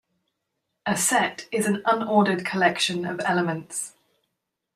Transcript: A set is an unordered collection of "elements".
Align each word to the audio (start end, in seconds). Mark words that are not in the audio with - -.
A 0.87 0.97
set 0.97 1.47
is 1.51 1.67
an 1.67 1.83
unordered 1.85 2.43
collection 2.43 3.05
of 3.05 3.21
"elements". 3.23 3.93